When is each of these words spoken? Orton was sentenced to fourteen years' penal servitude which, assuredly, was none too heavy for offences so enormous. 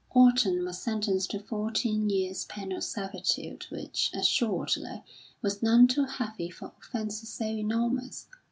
Orton 0.09 0.65
was 0.65 0.79
sentenced 0.79 1.29
to 1.29 1.39
fourteen 1.39 2.09
years' 2.09 2.45
penal 2.45 2.81
servitude 2.81 3.67
which, 3.69 4.09
assuredly, 4.15 5.03
was 5.43 5.61
none 5.61 5.87
too 5.87 6.05
heavy 6.05 6.49
for 6.49 6.73
offences 6.81 7.29
so 7.29 7.45
enormous. 7.45 8.25